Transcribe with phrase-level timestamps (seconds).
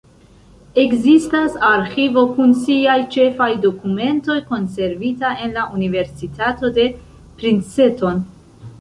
[0.83, 6.91] Ekzistas arĥivo kun siaj ĉefaj dokumentoj konservita en la Universitato de
[7.43, 8.31] Princeton.